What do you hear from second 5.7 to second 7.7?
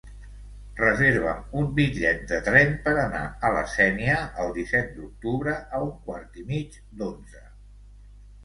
un quart i mig d'onze.